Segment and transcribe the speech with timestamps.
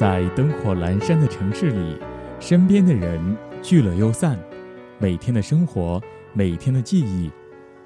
[0.00, 1.94] 在灯火阑珊的城市里，
[2.38, 4.34] 身边的人聚了又散，
[4.98, 6.00] 每天的生活，
[6.32, 7.30] 每天的记忆，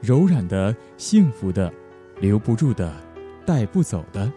[0.00, 1.68] 柔软的、幸福的、
[2.20, 2.88] 留不住的、
[3.44, 4.32] 带不走的，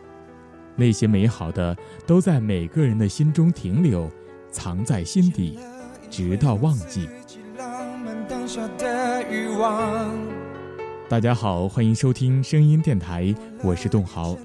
[0.76, 1.78] 那些美好的
[2.08, 4.10] 都在每个人的心中停留，
[4.50, 5.60] 藏在心底，
[6.10, 7.08] 直到忘记。
[11.08, 14.36] 大家好，欢迎收听声音电台，我是栋豪。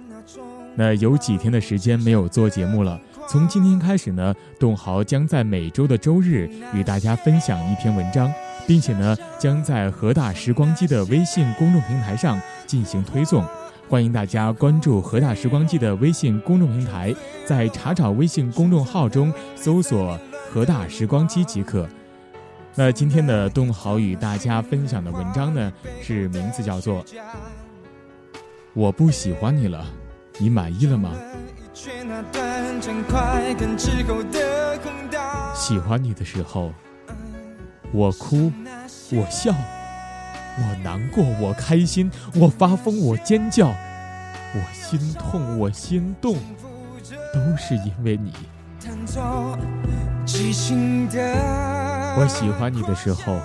[0.75, 3.01] 那有几天的时间没有做节目了。
[3.29, 8.33] 从今天开始呢，董豪将在每周的周日与大家分享一篇文章，
[8.67, 13.45] 并且呢，将在河大时光机的微信公众平台上进行推送。
[13.89, 17.15] 欢迎大家关注河大时光机的微信公众平台，
[17.45, 20.19] 在查找微信公众号中搜索
[20.51, 21.87] “河大时光机”即可。
[22.75, 25.71] 那今天的栋豪与大家分享的文章呢，
[26.01, 27.05] 是名字叫做
[28.73, 29.85] 《我不喜欢你了》。
[30.39, 31.13] 你满意了吗？
[35.55, 36.73] 喜欢你的时候，
[37.93, 38.51] 我哭，
[39.13, 39.55] 我笑，
[40.59, 46.37] 我难过，我开心，我发疯，我尖叫，我心痛，我心动，
[47.33, 48.33] 都是因为你。
[52.17, 53.39] 我喜欢你的时候，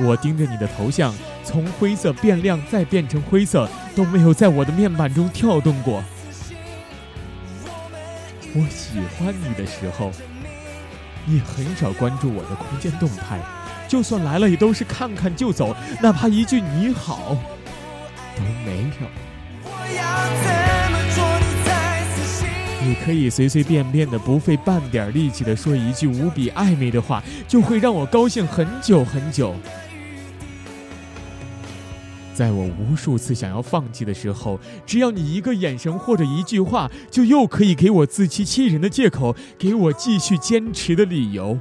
[0.00, 1.12] 我盯着你的头像。
[1.44, 6.02] 从灰色变亮，再变成灰色，都没有在我的面板中跳动过。
[8.54, 10.10] 我喜欢你的时候，
[11.24, 13.38] 你很少关注我的空间动态，
[13.88, 17.36] 就算来了也都是看看就走，哪怕一句你好
[18.36, 19.08] 都没有。
[22.86, 29.56] 你可以随随便便的，不费半点力气的说一句无比暧昧的话，就会让我高兴很久很久。
[32.34, 41.60] 在我无数次想要放弃的时候，只要你一个眼神或者一句话，就又可以给我自欺欺人的借口，给我继续坚持的理由。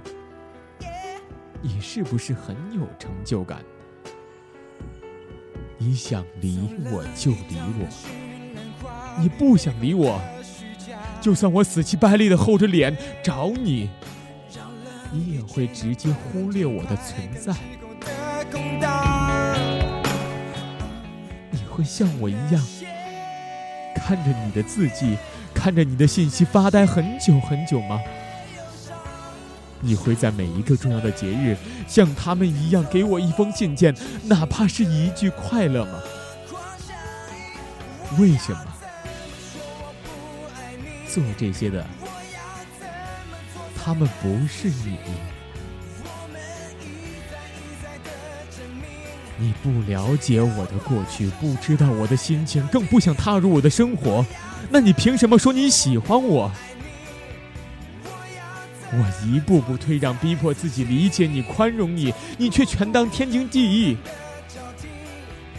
[1.61, 3.59] 你是不是很有成就感？
[5.77, 6.59] 你想理
[6.91, 7.87] 我就理我，
[9.21, 10.19] 你不想理我，
[11.21, 13.89] 就算我死乞白赖的厚着脸找你，
[15.11, 17.53] 你也会直接忽略我的存在。
[21.73, 22.63] 会像我一样，
[23.95, 25.17] 看着你的字迹，
[25.55, 27.99] 看着你的信息发呆很久很久吗？
[29.79, 31.57] 你会在每一个重要的节日，
[31.87, 33.95] 像他们一样给我一封信件，
[34.25, 35.99] 哪怕是一句快乐吗？
[38.19, 38.65] 为什么
[41.07, 41.83] 做这些的，
[43.75, 44.99] 他们不是你？
[49.37, 54.25] 你不了解我的过去，不知道我的心情，更不想踏入我的生活，
[54.69, 56.51] 那你凭什么说你喜欢我？
[58.91, 63.97] 我一步步退让，逼迫自己理解你、宽容你，你却全当天经地义。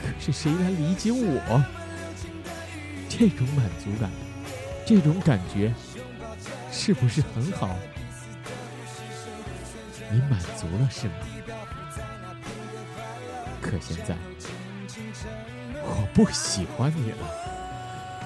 [0.01, 1.65] 可是谁来理解我？
[3.09, 4.09] 这种满足感，
[4.87, 5.75] 这种感觉，
[6.71, 7.77] 是不是很好？
[10.13, 11.15] 你满足了是吗？
[13.65, 14.15] 可现在，
[15.83, 17.17] 我不喜欢你了，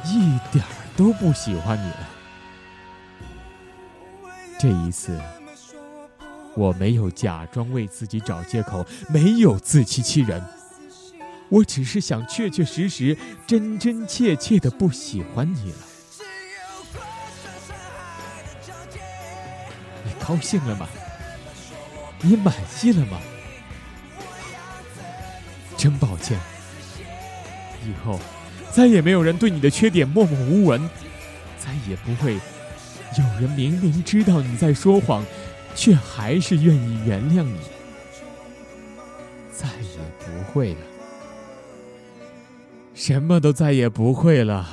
[0.05, 2.09] 一点儿都不喜欢你了。
[4.59, 5.17] 这一次，
[6.57, 10.43] 我没有假装为自己找借口，没有自欺欺人，
[11.49, 13.17] 我只是想确确实实、
[13.47, 15.79] 真真切切的不喜欢你了。
[20.05, 20.89] 你高兴了吗？
[22.23, 23.21] 你满意了吗？
[25.79, 26.37] 真抱歉，
[27.87, 28.19] 以后
[28.73, 30.91] 再也没有人对你的缺点默默无闻，
[31.57, 35.25] 再也不会有人明明知道你在说谎，
[35.77, 37.61] 却还是愿意原谅你，
[39.53, 40.81] 再也不会了，
[42.93, 44.69] 什么都再也不会了。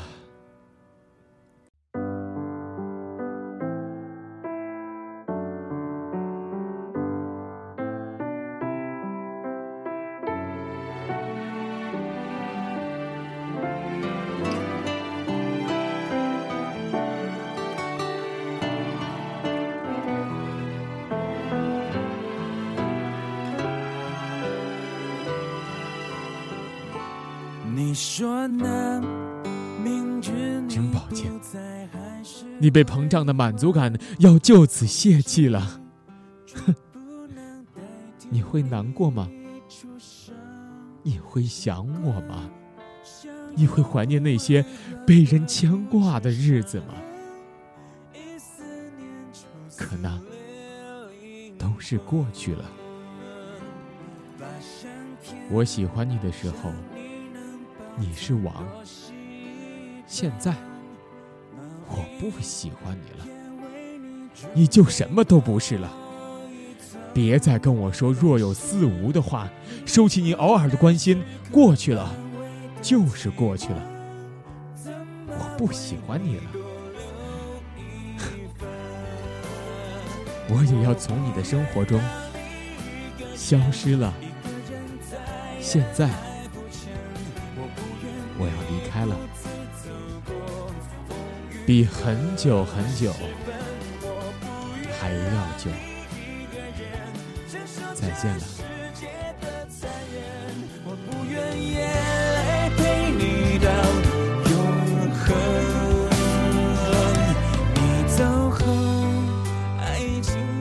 [30.70, 31.32] 真抱歉，
[32.60, 35.80] 你被膨胀的满足感要就此泄气了。
[36.54, 36.76] 哼，
[38.30, 39.30] 你会难过吗？
[41.04, 42.50] 你会想我吗？
[43.56, 44.66] 你会怀念那些
[45.08, 46.96] 被人牵挂的日子吗？
[49.78, 50.20] 可那
[51.58, 52.66] 都是过去了。
[55.50, 56.72] 我喜欢你的时候，
[57.98, 58.54] 你是王；
[60.06, 60.54] 现在
[61.88, 63.26] 我不喜欢你了，
[64.54, 65.90] 你就什么都不是了。
[67.14, 69.50] 别再跟我说若有似无的话，
[69.86, 72.14] 收起你偶尔的关心，过去了
[72.82, 73.82] 就是过去了。
[75.28, 76.44] 我不喜欢你了，
[80.50, 81.98] 我也要从你的生活中
[83.34, 84.14] 消失了。
[85.62, 86.10] 现在
[88.46, 89.18] 我要离开了，
[91.66, 93.12] 比很久很久
[95.00, 95.18] 还要
[95.58, 95.72] 久。
[97.96, 98.44] 再见了。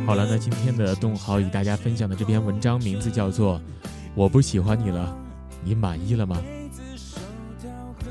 [0.06, 3.58] 好了，那今天的栋豪与大家分享的这篇文章名字叫做
[4.14, 5.14] 《我不喜欢你了》，
[5.62, 6.40] 你满意了吗？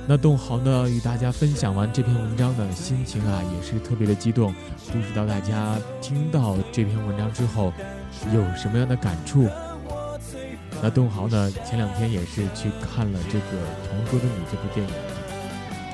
[0.07, 4.53] 那栋豪呢与大家分享完这篇文章的心情啊，也是特别的激动。
[4.91, 7.71] 不知道大家听到这篇文章之后。
[8.31, 9.49] 有什么样的感触？
[10.81, 11.51] 那东豪呢？
[11.65, 13.45] 前两天也是去看了这个
[13.89, 14.93] 《同桌的你》这部电影，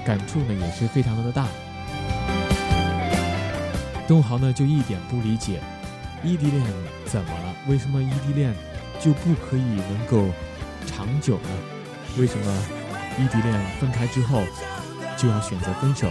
[0.05, 1.47] 感触呢也是非常的大。
[4.05, 5.61] 东豪呢就一点不理解，
[6.21, 6.61] 异地恋
[7.05, 7.55] 怎么了？
[7.69, 8.53] 为什么异地恋
[8.99, 10.27] 就不可以能够
[10.85, 11.49] 长久呢？
[12.17, 12.61] 为什么
[13.17, 14.43] 异地恋分开之后
[15.17, 16.09] 就要选择分手？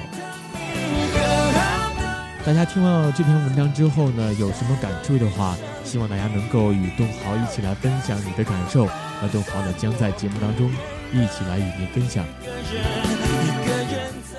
[2.44, 5.54] 大家听了这篇文章之后呢，有什么感触的话，
[5.84, 8.88] 希望大家能够与东豪一起来分享你的感受。
[9.20, 10.70] 那东豪呢，将在节目当中
[11.12, 12.24] 一起来与您分享。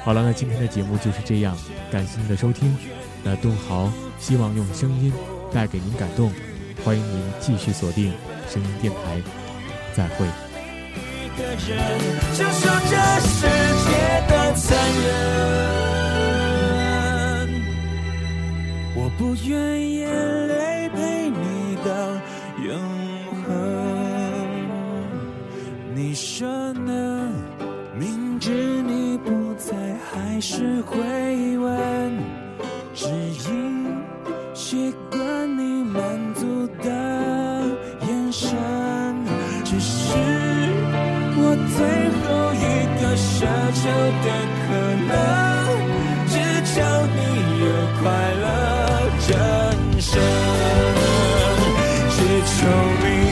[0.04, 1.56] 好了，那今天的节目就是这样，
[1.92, 2.76] 感谢您的收听。
[3.24, 5.14] 那东豪希望用声音
[5.54, 6.32] 带给您感动，
[6.84, 8.12] 欢迎您继续锁定
[8.50, 9.22] 声音电台，
[9.94, 10.49] 再会。
[11.40, 11.58] 的人，
[12.36, 13.48] 承受这世
[13.86, 13.90] 界
[14.28, 14.68] 的残
[15.06, 15.08] 忍。
[18.94, 19.50] 我不愿
[19.90, 20.04] 眼
[20.48, 21.90] 泪陪你到
[22.66, 22.68] 永
[23.46, 23.48] 恒。
[25.96, 27.32] 你说呢？
[27.98, 28.52] 明知
[28.84, 29.74] 你不在，
[30.12, 30.98] 还是会
[31.58, 31.78] 问，
[32.94, 33.08] 只
[33.50, 33.88] 因
[34.54, 35.09] 习惯。
[43.40, 44.28] 奢求的
[44.68, 44.68] 可
[45.08, 45.12] 能，
[46.28, 46.34] 只
[46.74, 46.76] 求
[47.16, 47.18] 你
[47.64, 47.66] 有
[48.02, 48.04] 快
[48.34, 48.44] 乐
[49.30, 49.32] 人
[50.02, 50.12] 生，
[52.12, 52.58] 只求
[53.02, 53.29] 你。